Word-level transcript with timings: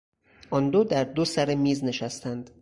آن 0.51 0.69
دو 0.69 0.83
در 0.83 1.03
دو 1.03 1.25
سر 1.25 1.55
میز 1.55 1.83
نشستند. 1.83 2.49